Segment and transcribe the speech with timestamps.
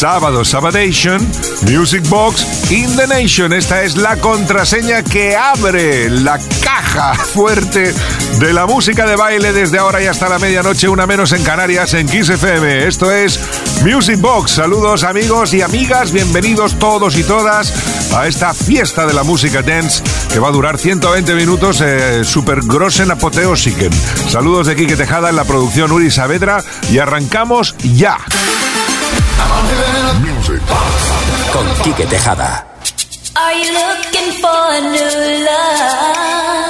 [0.00, 1.20] Sábado Sabadation,
[1.70, 3.52] Music Box in the Nation.
[3.52, 7.92] Esta es la contraseña que abre la caja fuerte
[8.38, 11.92] de la música de baile desde ahora y hasta la medianoche, una menos en Canarias,
[11.92, 12.86] en Kiss FM.
[12.86, 13.38] Esto es
[13.84, 14.52] Music Box.
[14.52, 20.02] Saludos amigos y amigas, bienvenidos todos y todas a esta fiesta de la música dance
[20.32, 23.92] que va a durar 120 minutos, eh, super grossen apoteosiken.
[24.30, 28.16] Saludos de Quique Tejada en la producción Uri Saavedra y arrancamos ya.
[31.52, 32.66] Con Quique Tejada.
[33.36, 36.69] Are you looking for a new love?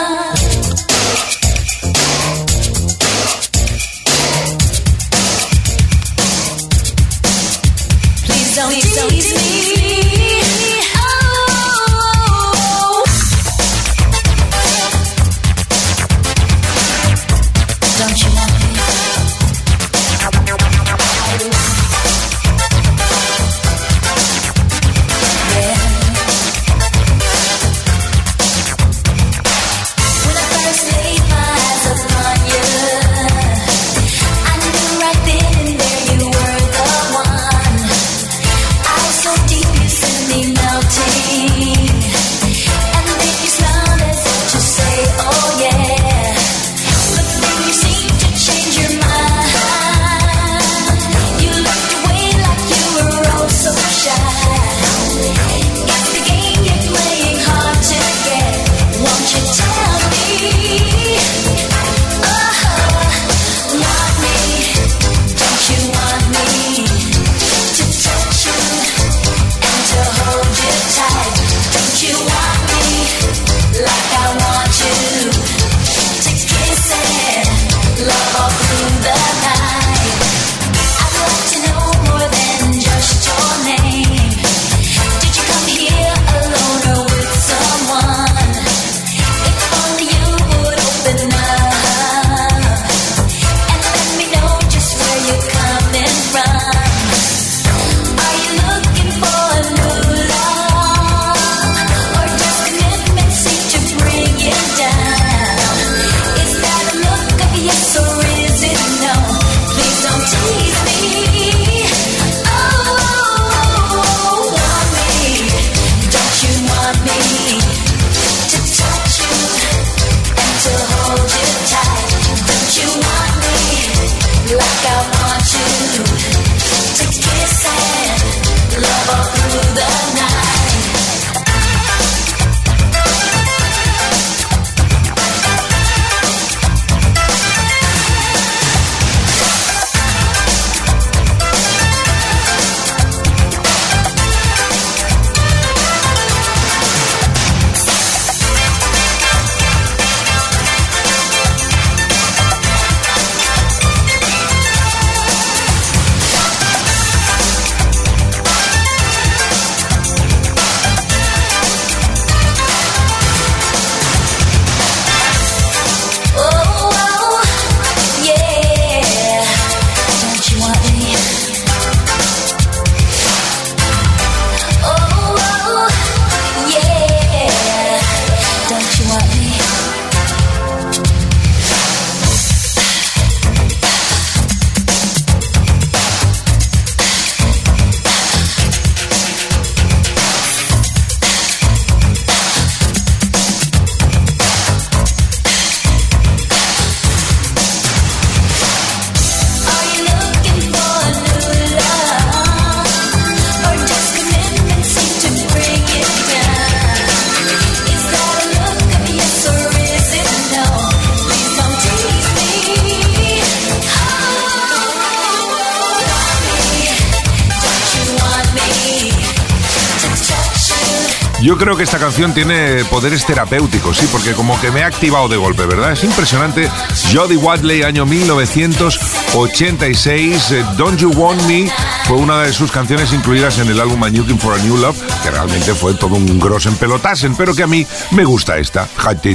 [221.80, 225.64] Que esta canción tiene poderes terapéuticos, sí, porque como que me ha activado de golpe,
[225.64, 225.92] ¿verdad?
[225.92, 226.68] Es impresionante.
[227.10, 231.72] Jodie Watley, año 1986, eh, Don't You Want Me,
[232.04, 234.98] fue una de sus canciones incluidas en el álbum I'm Looking for a New Love,
[235.22, 238.86] que realmente fue todo un gros en pelotasen, pero que a mí me gusta esta,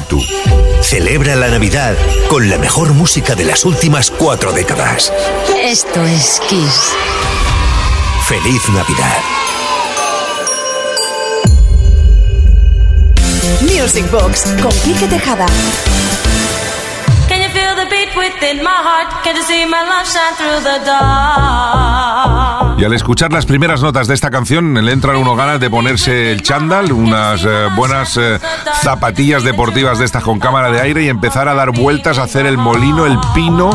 [0.08, 0.24] tú.
[0.84, 1.96] Celebra la Navidad
[2.30, 5.12] con la mejor música de las últimas cuatro décadas.
[5.64, 6.92] Esto es Kiss.
[8.28, 9.35] Feliz Navidad.
[13.62, 15.46] Music Box con Quique Tejada.
[22.78, 26.32] Y al escuchar las primeras notas de esta canción le entran uno ganas de ponerse
[26.32, 28.40] el chándal, unas eh, buenas eh,
[28.82, 32.46] zapatillas deportivas de estas con cámara de aire y empezar a dar vueltas, a hacer
[32.46, 33.70] el molino, el pino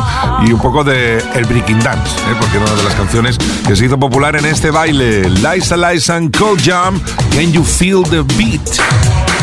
[0.45, 2.35] y un poco de el breaking dance, ¿eh?
[2.39, 5.29] porque es una de las canciones que se hizo popular en este baile.
[5.29, 7.01] Liza Liza and Cold Jam,
[7.33, 9.40] Can You Feel the Beat?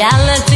[0.00, 0.49] reality.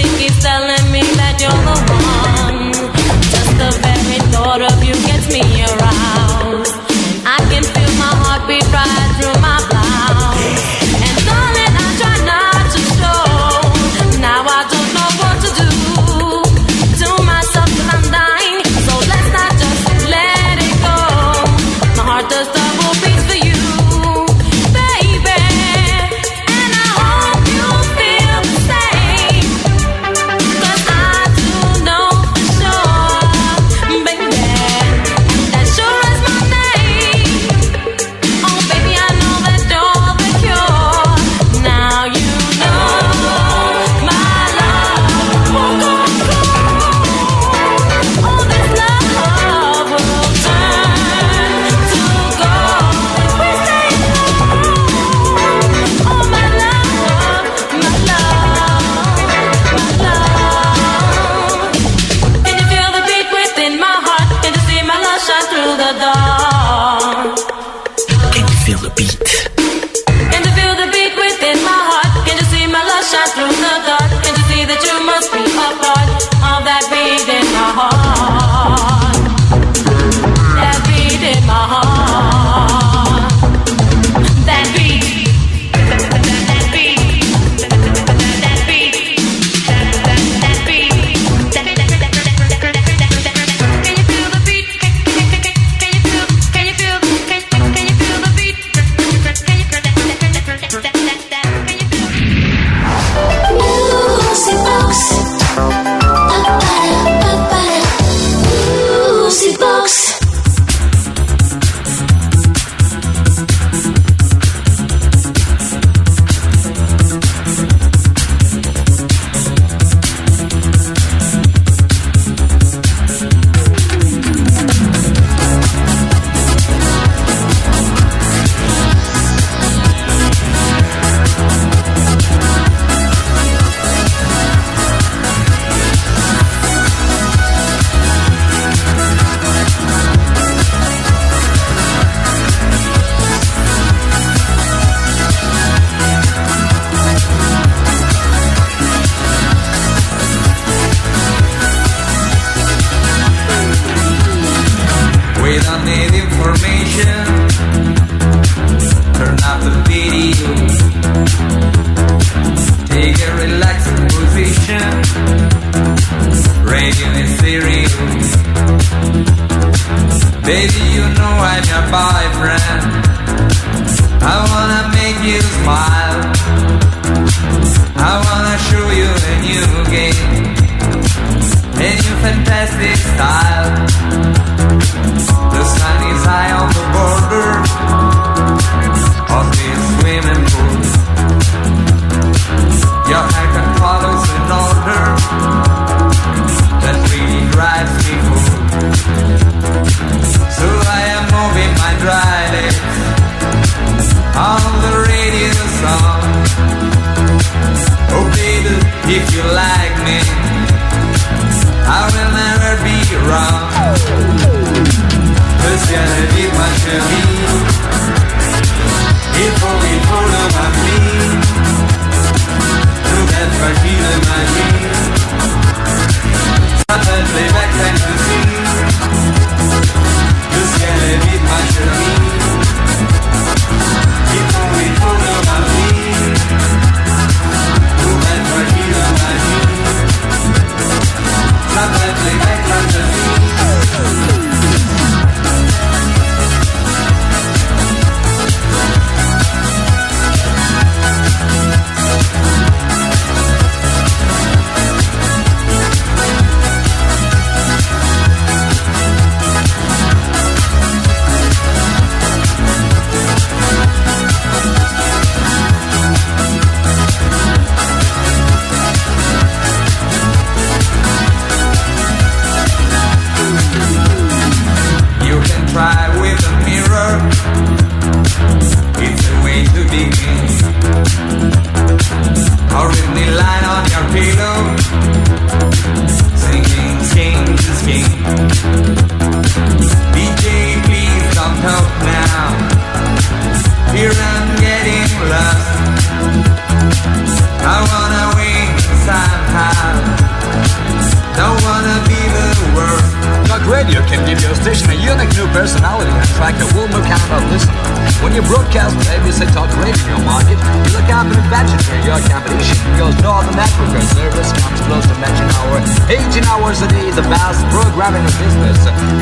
[306.04, 307.94] Personality and attract a new kind of listener.
[308.22, 312.20] When you broadcast on ABC Talk Radio market, you look up an advantage for your
[312.28, 316.88] competition because no other network or service comes close to matching our 18 hours a
[316.88, 318.78] day, the best programming in business.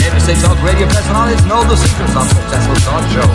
[0.06, 3.26] ABC Talk Radio personalities know the secrets of successful talk show.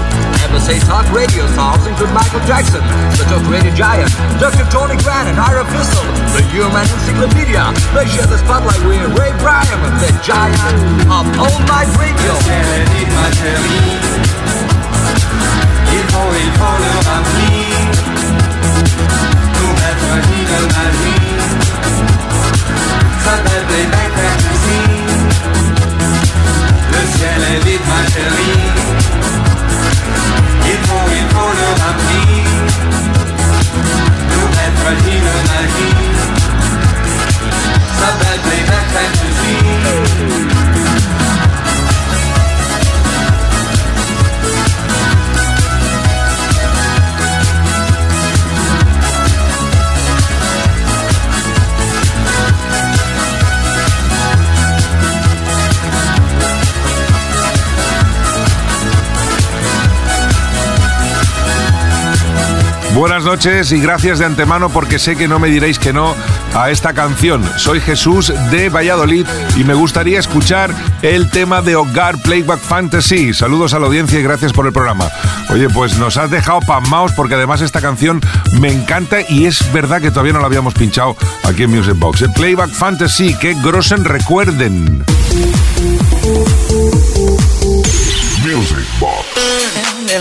[0.47, 2.83] ABC Talk Radio stars include Michael Jackson,
[3.15, 4.63] the Talk Radio Giant, Dr.
[4.71, 7.63] Tony Grant and Ira Fistel, the Human Encyclopedia.
[7.95, 10.59] They share the spotlight with Ray Bryan, the giant
[11.11, 13.36] of All Night Radio.
[13.37, 13.97] chérie
[15.95, 16.53] Ils vont, ils
[16.83, 17.77] le remplir
[19.57, 20.13] Tout être
[20.51, 21.27] de magie
[23.23, 23.85] Ça date des
[26.93, 28.65] Le ciel est vide ma chérie.
[30.71, 32.47] Ils vont, ils vont le remplir
[34.33, 34.87] Tout être
[35.27, 36.03] de magie
[37.99, 39.66] Ça date des
[62.97, 66.15] Buenas noches y gracias de antemano porque sé que no me diréis que no
[66.55, 67.47] a esta canción.
[67.57, 70.73] Soy Jesús de Valladolid y me gustaría escuchar
[71.03, 73.35] el tema de Hogar Playback Fantasy.
[73.35, 75.11] Saludos a la audiencia y gracias por el programa.
[75.51, 78.19] Oye, pues nos has dejado pasmaos porque además esta canción
[78.59, 82.23] me encanta y es verdad que todavía no la habíamos pinchado aquí en Music Box.
[82.23, 85.05] El Playback Fantasy, que grosen recuerden.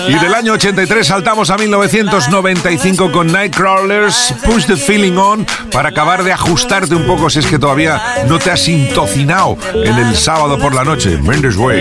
[0.09, 6.25] Y del año 83 saltamos a 1995 con Nightcrawlers, Push the Feeling On, para acabar
[6.25, 10.59] de ajustarte un poco si es que todavía no te has intocinado en el sábado
[10.59, 11.19] por la noche.
[11.19, 11.81] Mendes Way.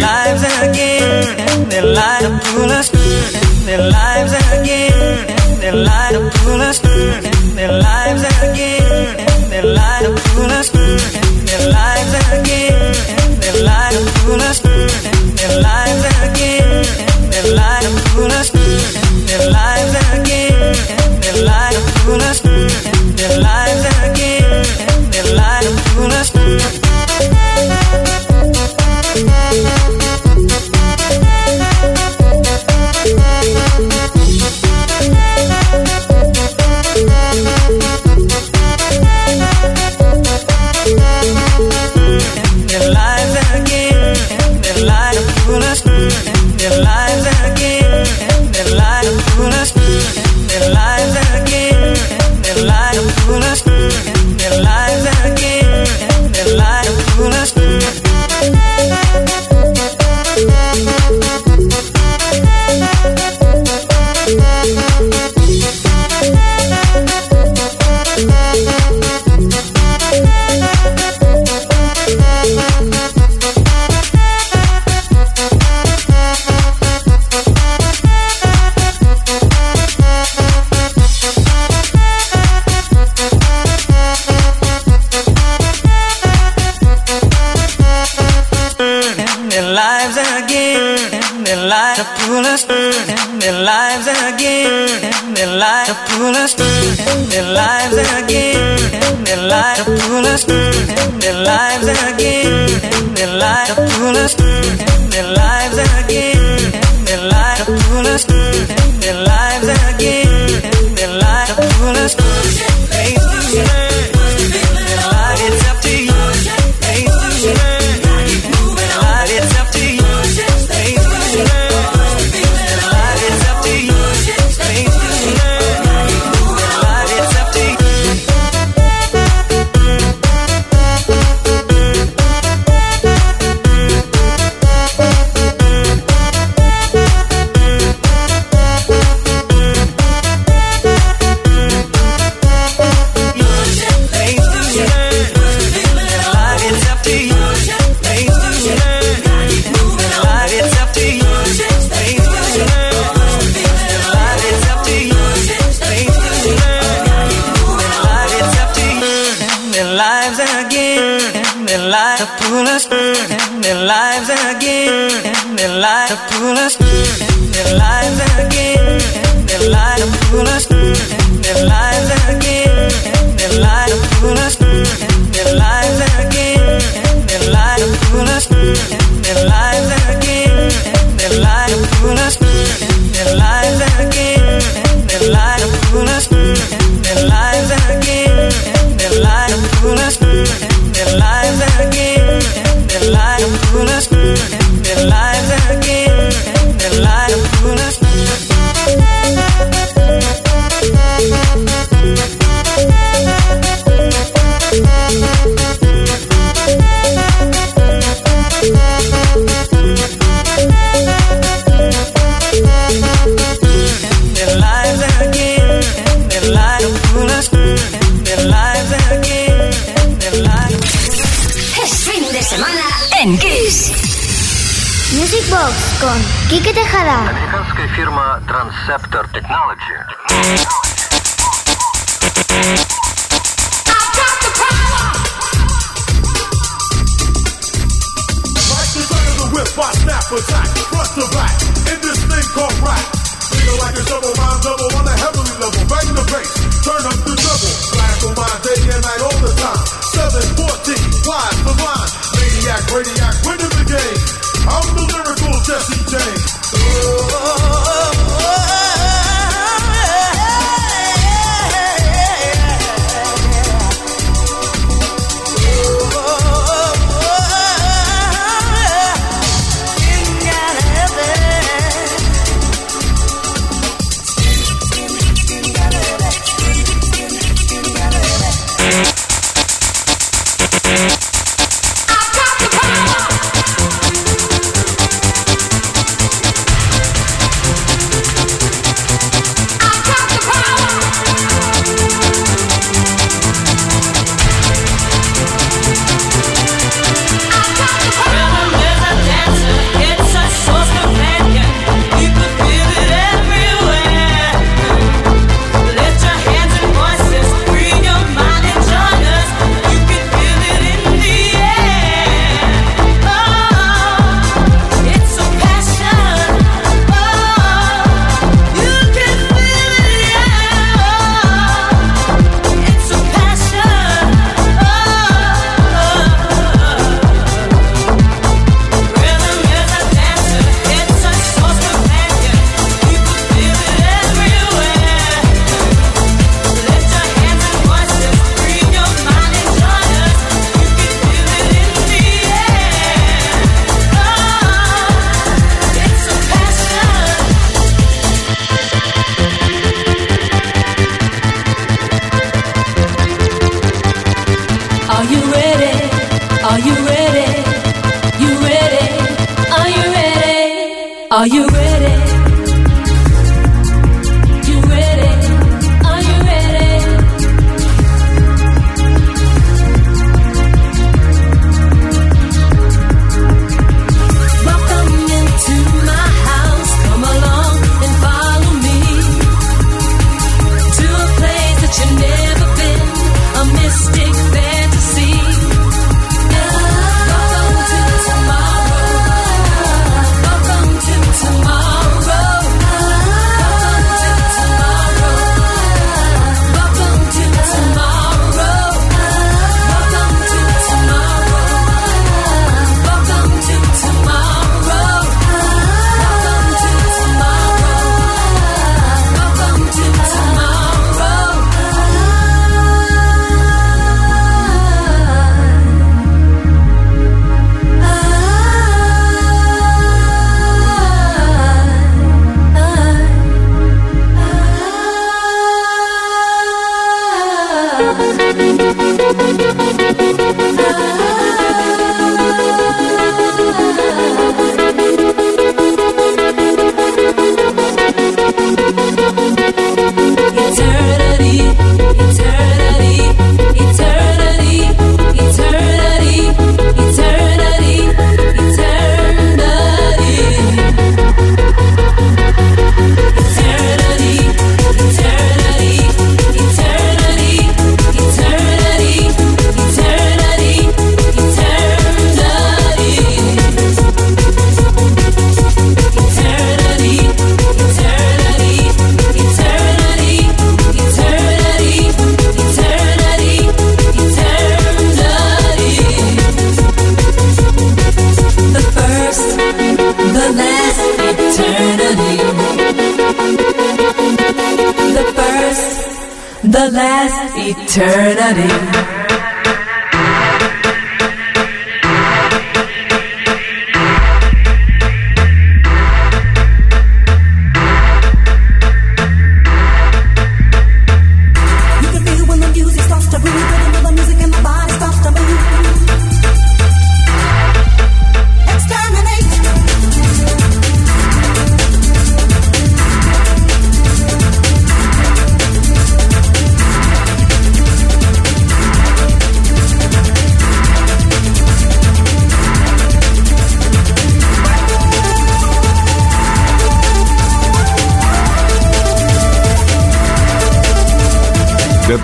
[91.65, 95.01] their lives to pull us in their lives again.
[95.25, 98.77] In their to pull us in their lives again.
[99.09, 102.69] In their to pull us in their lives again.
[103.01, 106.73] In their to pull us in their lives again.
[106.85, 110.63] In their to pull us in their lives again.
[110.85, 113.94] In their lives to pull us again.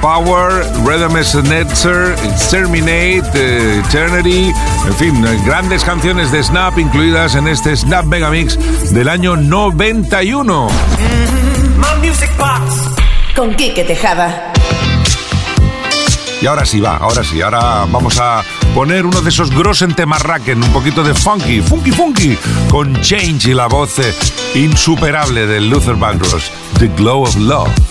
[0.02, 4.52] Power, Rhythm Snatcher, Exterminate, eh, Eternity,
[4.88, 8.58] en fin, eh, grandes canciones de Snap incluidas en este Snap Megamix
[8.92, 10.68] del año 91.
[11.78, 12.90] My Music Box.
[13.36, 14.52] Con Quique Tejada.
[16.42, 20.64] Y ahora sí va, ahora sí, ahora vamos a poner uno de esos Grossen Temarraken,
[20.64, 22.38] un poquito de funky, funky funky,
[22.72, 24.16] con Change y la voz eh,
[24.56, 27.91] insuperable de Luther Vandross, The Glow of Love.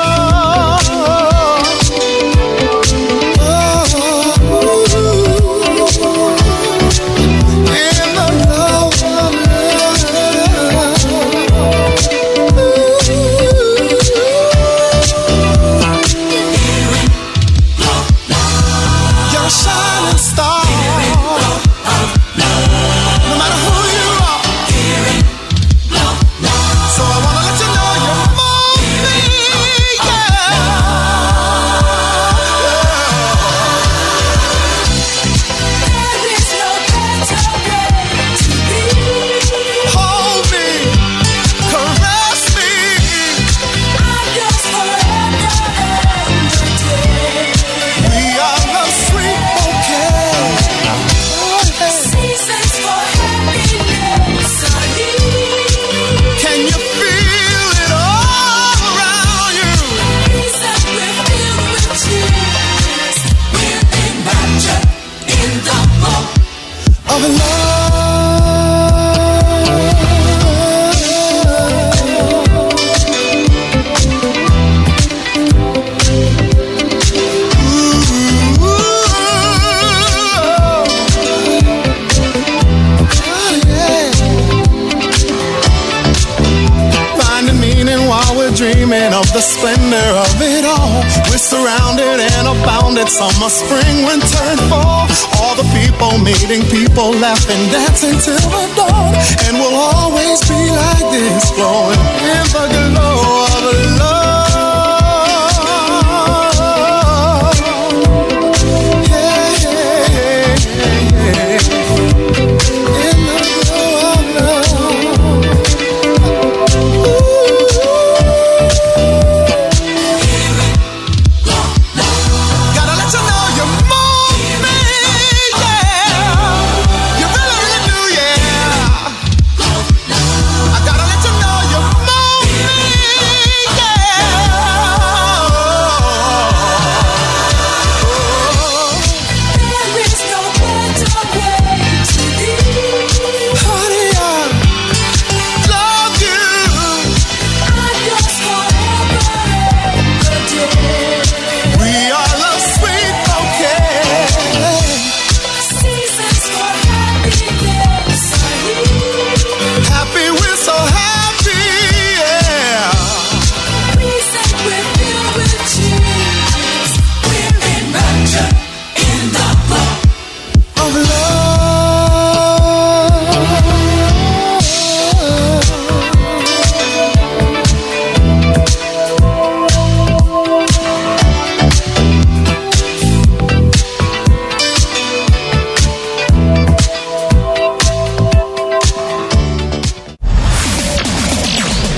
[88.55, 91.03] Dreaming of the splendor of it all.
[91.29, 95.07] We're surrounded and abounded summer, spring, winter, and fall.
[95.41, 99.13] All the people meeting people, laughing, dancing till the dawn.
[99.47, 103.40] And we'll always be like this, flowing in the glow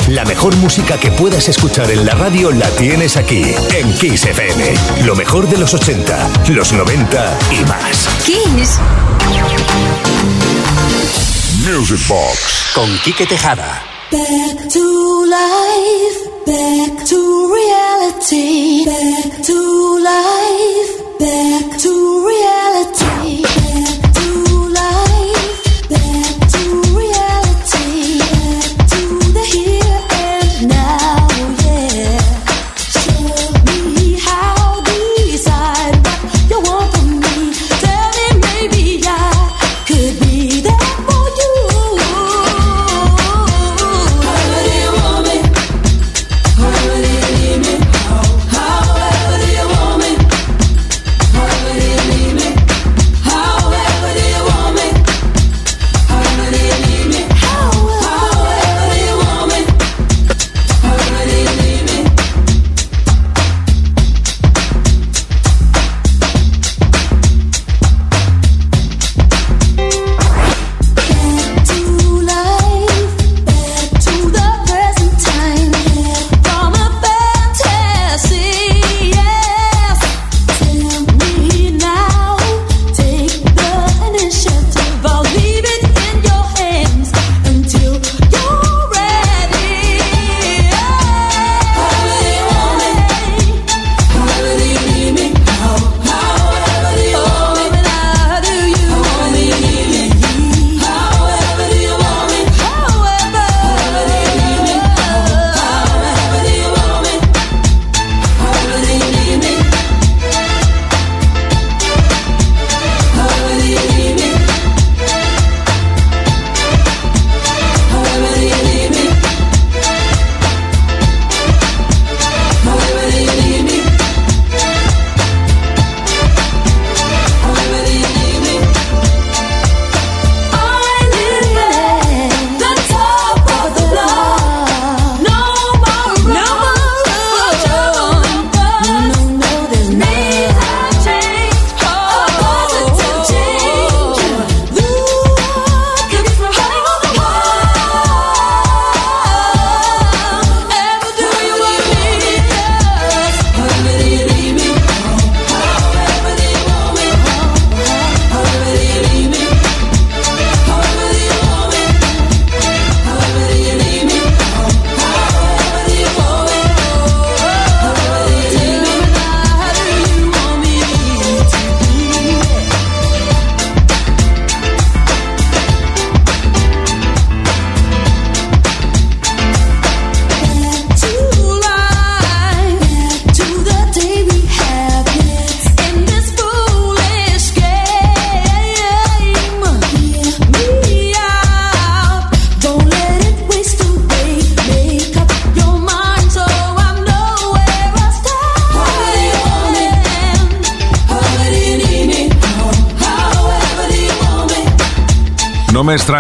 [0.10, 3.42] La mejor música que puedas escuchar en la radio la tienes aquí,
[3.74, 5.06] en Kiss FM.
[5.06, 8.10] Lo mejor de los 80, los 90 y más.
[8.26, 8.80] Kiss.
[11.66, 13.82] Music Box con Quique Tejada.
[14.12, 23.63] Back to life, back to reality, back to life, back to reality,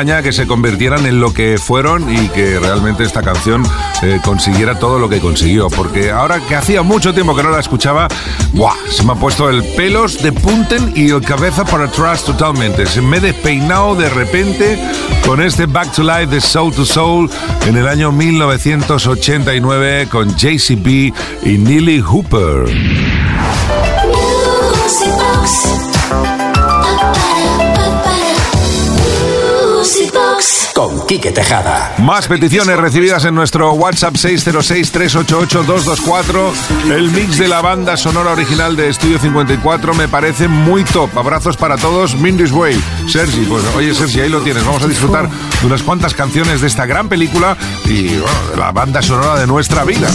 [0.03, 3.63] Extraña que se convirtieran en lo que fueron y que realmente esta canción
[4.01, 5.69] eh, consiguiera todo lo que consiguió.
[5.69, 8.09] Porque ahora que hacía mucho tiempo que no la escuchaba,
[8.51, 8.75] ¡buah!
[8.89, 12.85] se me ha puesto el pelos de punten y el cabeza para atrás totalmente.
[12.85, 14.77] Se me he despeinado de repente
[15.25, 17.29] con este Back to Life de Soul to Soul
[17.65, 21.13] en el año 1989 con JCB
[21.45, 22.65] y Neely Hooper.
[24.83, 25.92] Music Box.
[30.83, 31.95] Con Quique Tejada.
[31.99, 36.51] Más peticiones recibidas en nuestro WhatsApp 606-388-224.
[36.91, 41.17] El mix de la banda sonora original de Estudio 54 me parece muy top.
[41.17, 42.15] Abrazos para todos.
[42.15, 42.77] Mindy's Way.
[43.07, 44.65] Sergi, pues oye Sergi, ahí lo tienes.
[44.65, 48.73] Vamos a disfrutar de unas cuantas canciones de esta gran película y bueno, de la
[48.73, 50.09] banda sonora de nuestra vida.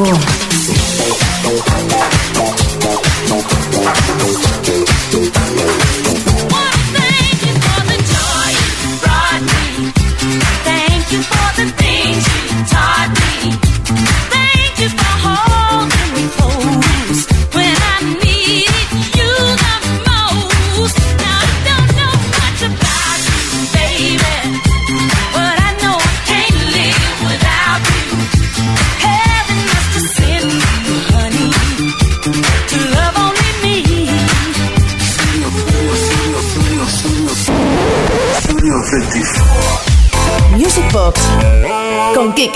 [0.00, 0.39] before.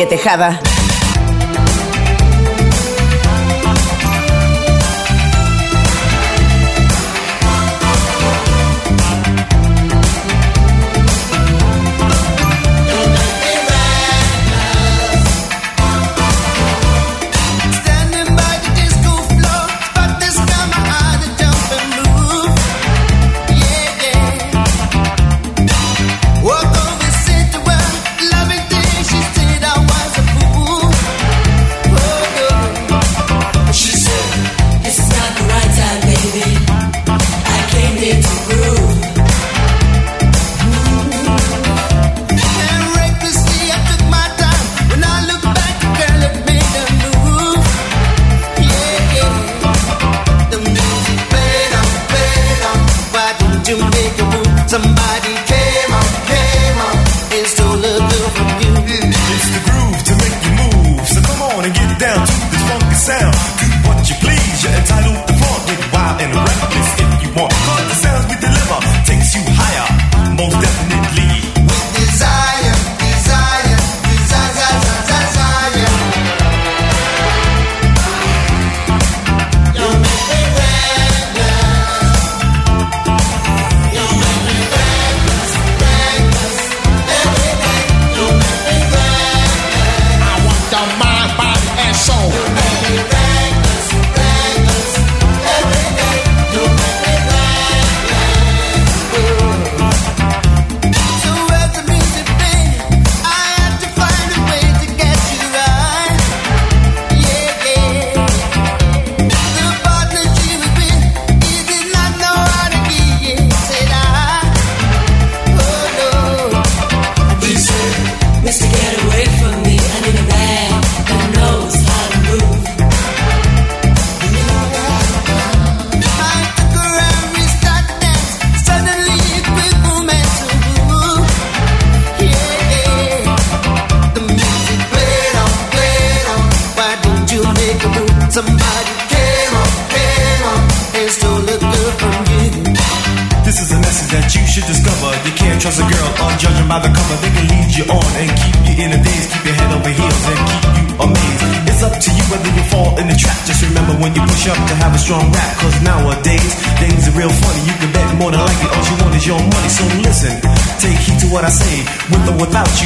[0.04, 0.73] Con Quique Tejada.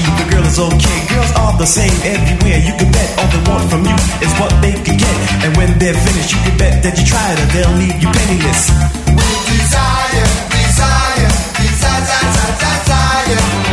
[0.04, 0.98] You, the girl is okay.
[1.08, 2.58] Girls are the same everywhere.
[2.58, 5.16] You can bet all they want from you is what they can get.
[5.44, 8.70] And when they're finished, you can bet that you tried it, they'll leave you penniless.
[9.12, 13.67] With desire, desire, desire, desire, desire.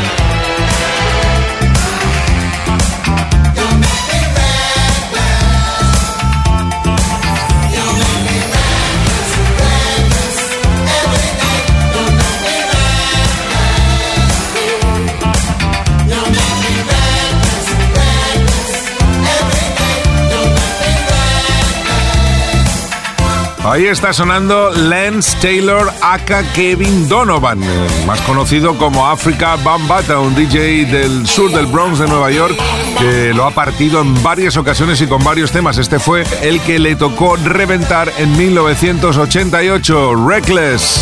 [23.75, 27.59] Ahí está sonando Lance Taylor aka Kevin Donovan,
[28.07, 32.55] más conocido como Africa Bambata, un DJ del sur del Bronx de Nueva York
[32.97, 35.77] que lo ha partido en varias ocasiones y con varios temas.
[35.77, 41.01] Este fue el que le tocó reventar en 1988, Reckless.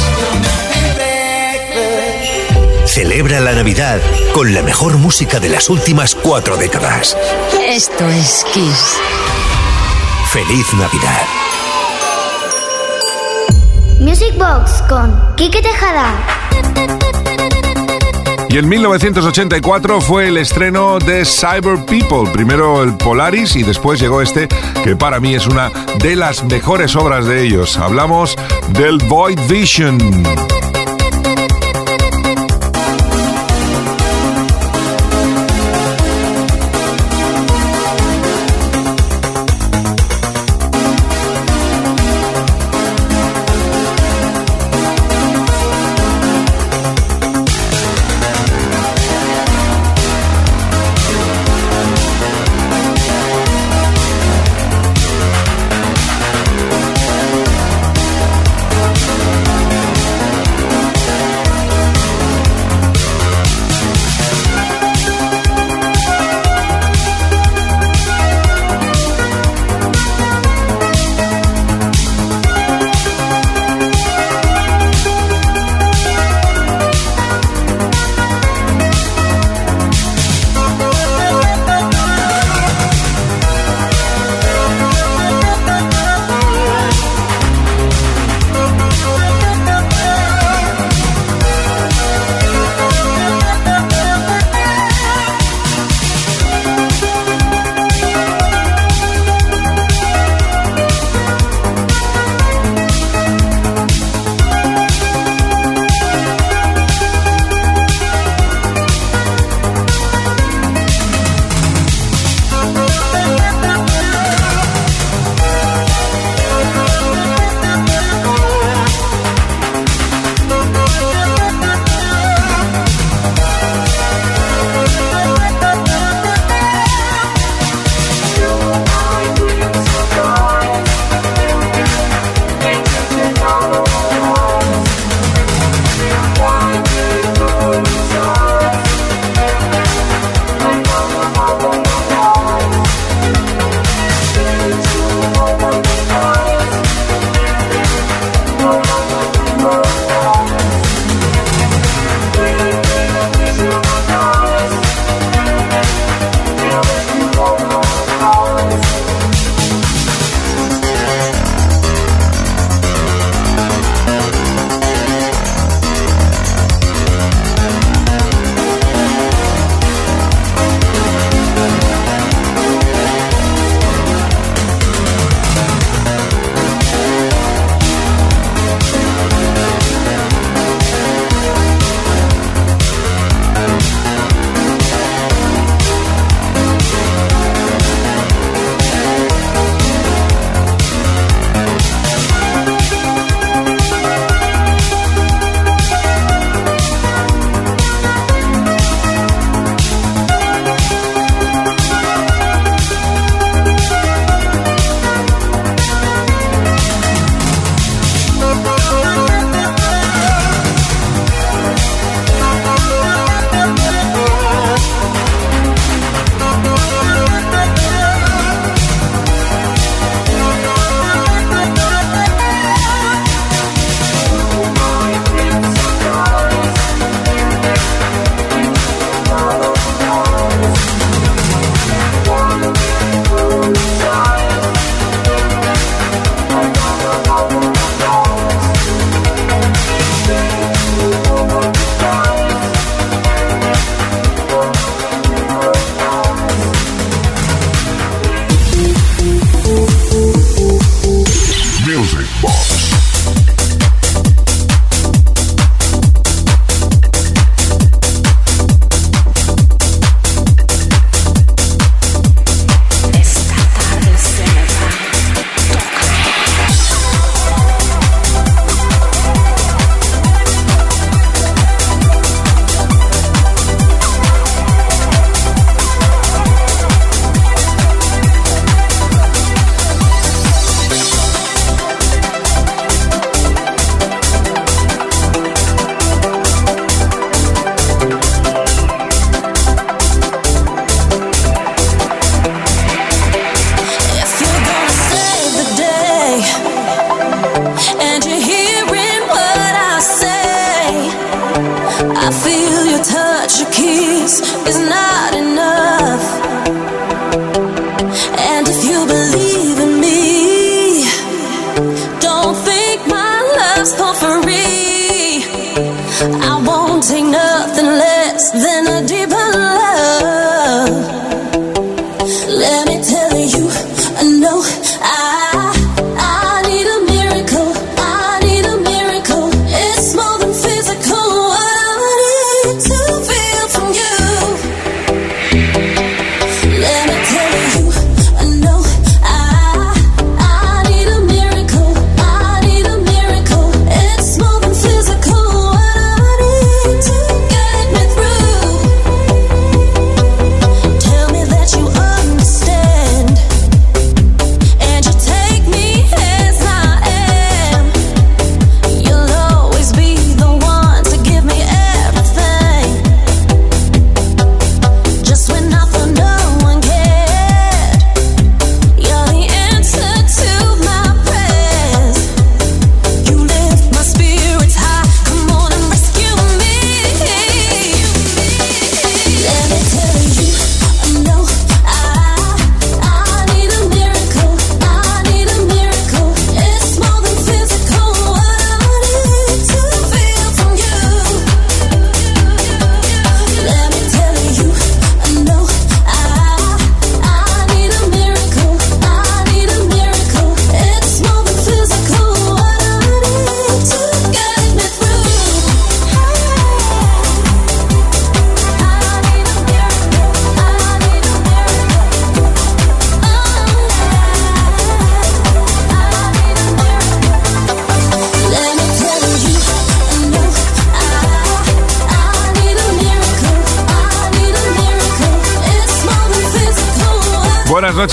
[2.87, 4.01] Celebra la Navidad
[4.33, 7.15] con la mejor música de las últimas cuatro décadas.
[7.67, 8.97] Esto es Kiss.
[10.31, 11.52] Feliz Navidad.
[14.03, 16.13] Music Box con Quique Tejada.
[18.49, 24.21] Y en 1984 fue el estreno de Cyber People, primero el Polaris y después llegó
[24.21, 24.49] este,
[24.83, 27.77] que para mí es una de las mejores obras de ellos.
[27.77, 28.35] Hablamos
[28.73, 29.97] del Void Vision.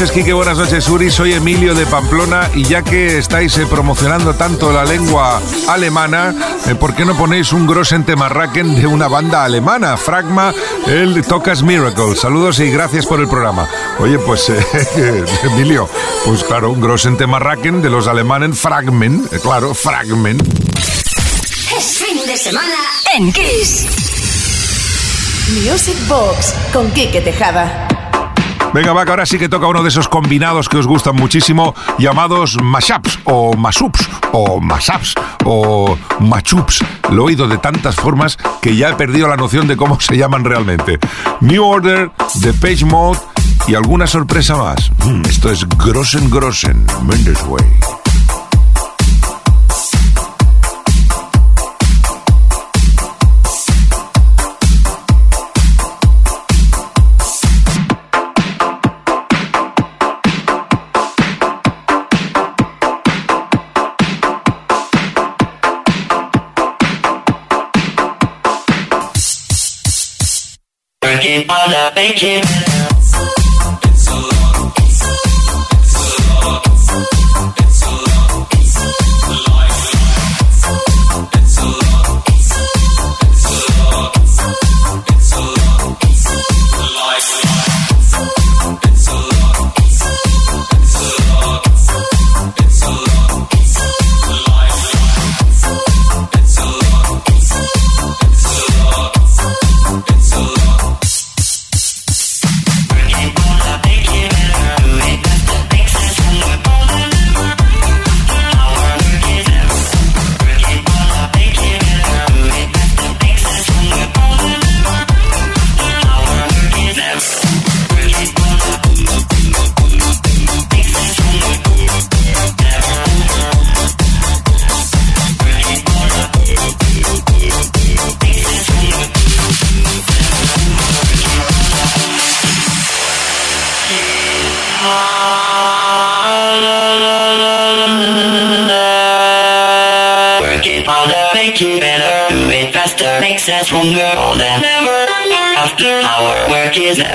[0.01, 0.32] Noches, Quique.
[0.32, 1.11] Buenas noches, Uri.
[1.11, 6.34] Soy Emilio de Pamplona y ya que estáis eh, promocionando tanto la lengua alemana,
[6.66, 9.98] eh, ¿por qué no ponéis un Grossen Temarraken de una banda alemana?
[9.98, 10.55] Fragma,
[10.86, 12.16] el Tocas Miracle.
[12.16, 13.68] Saludos y gracias por el programa.
[13.98, 14.48] Oye, pues,
[14.96, 15.86] eh, Emilio,
[16.24, 20.40] pues claro, un Grossen Temarraken de los alemanes Fragment, eh, claro, Fragment.
[21.76, 22.76] Es fin de semana
[23.14, 23.86] en Kiss.
[25.62, 27.79] Music Box con Quique Tejada.
[28.72, 31.74] Venga, va, que ahora sí que toca uno de esos combinados que os gustan muchísimo,
[31.98, 35.14] llamados mashups, o masups, o mashups,
[35.44, 36.84] o machups.
[37.10, 40.16] Lo he oído de tantas formas que ya he perdido la noción de cómo se
[40.16, 41.00] llaman realmente.
[41.40, 42.12] New Order,
[42.42, 43.18] The Page Mode
[43.66, 44.90] y alguna sorpresa más.
[45.04, 47.99] Mm, esto es Grossen Grossen, Mendes Way.
[71.88, 72.69] Beijing.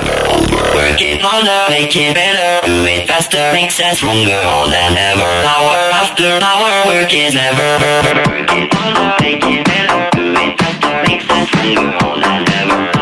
[0.05, 0.73] Work.
[0.75, 5.31] Working the make it better, do it faster, makes us stronger more than ever.
[5.45, 7.79] Hour after hour, work is never.
[8.29, 12.94] Working on the make it better, do it faster, makes us stronger more than ever.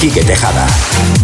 [0.00, 1.17] Quique Tejada.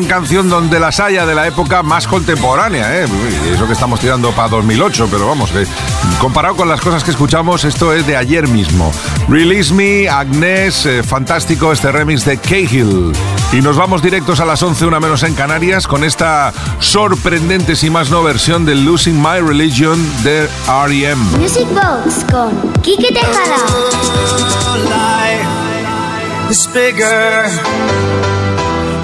[0.00, 3.06] Gran canción donde las haya de la época más contemporánea, ¿eh?
[3.52, 5.66] Eso que estamos tirando para 2008, pero vamos, que
[6.18, 8.90] comparado con las cosas que escuchamos, esto es de ayer mismo.
[9.28, 13.12] Release Me, Agnes, eh, fantástico este remix de Cahill.
[13.52, 17.90] Y nos vamos directos a las 11, una menos en Canarias, con esta sorprendente, si
[17.90, 21.22] más no, versión de Losing My Religion de R.E.M.
[21.38, 23.56] Music Box con Quique Tejada.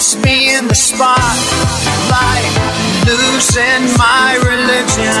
[0.00, 1.20] puts me in the spotlight,
[3.04, 5.12] losing my religion.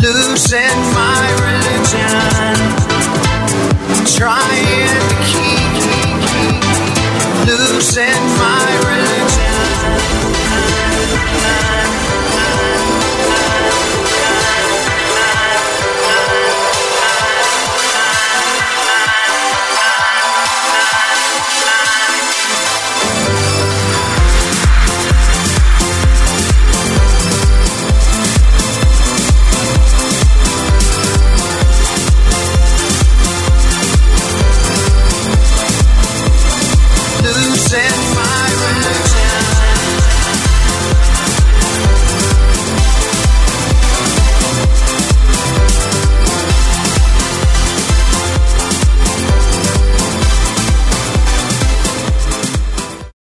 [0.00, 2.56] Losing my religion.
[4.16, 5.72] Trying to keep
[7.46, 9.31] losing my religion.